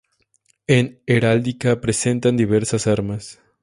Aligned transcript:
En 0.65 0.99
heráldica 1.05 1.79
presentan 1.79 2.35
diversas 2.35 2.87
armas. 2.87 3.39